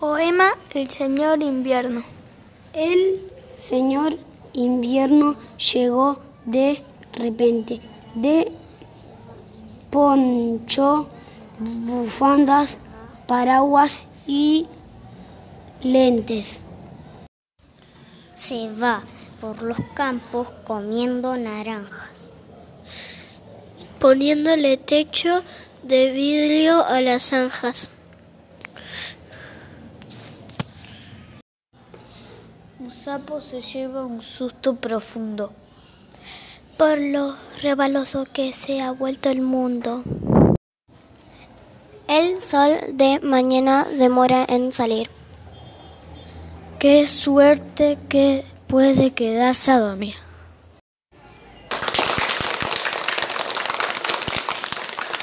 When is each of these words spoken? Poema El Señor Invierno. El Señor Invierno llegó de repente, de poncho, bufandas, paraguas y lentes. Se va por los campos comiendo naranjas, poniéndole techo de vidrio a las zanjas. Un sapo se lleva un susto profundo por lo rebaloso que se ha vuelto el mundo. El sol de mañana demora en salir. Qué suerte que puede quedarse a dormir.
Poema 0.00 0.54
El 0.72 0.88
Señor 0.88 1.42
Invierno. 1.42 2.02
El 2.72 3.20
Señor 3.60 4.16
Invierno 4.54 5.36
llegó 5.74 6.18
de 6.46 6.82
repente, 7.12 7.82
de 8.14 8.50
poncho, 9.90 11.06
bufandas, 11.58 12.78
paraguas 13.26 14.00
y 14.26 14.68
lentes. 15.82 16.60
Se 18.34 18.72
va 18.72 19.02
por 19.38 19.60
los 19.60 19.76
campos 19.92 20.48
comiendo 20.66 21.36
naranjas, 21.36 22.30
poniéndole 23.98 24.78
techo 24.78 25.42
de 25.82 26.10
vidrio 26.10 26.86
a 26.86 27.02
las 27.02 27.24
zanjas. 27.24 27.90
Un 32.80 32.90
sapo 32.90 33.42
se 33.42 33.60
lleva 33.60 34.06
un 34.06 34.22
susto 34.22 34.74
profundo 34.74 35.52
por 36.78 36.98
lo 36.98 37.34
rebaloso 37.60 38.24
que 38.24 38.54
se 38.54 38.80
ha 38.80 38.90
vuelto 38.90 39.28
el 39.28 39.42
mundo. 39.42 40.02
El 42.08 42.40
sol 42.40 42.78
de 42.94 43.20
mañana 43.20 43.84
demora 43.84 44.46
en 44.48 44.72
salir. 44.72 45.10
Qué 46.78 47.06
suerte 47.06 47.98
que 48.08 48.46
puede 48.66 49.10
quedarse 49.10 49.72
a 49.72 49.78
dormir. 49.78 50.14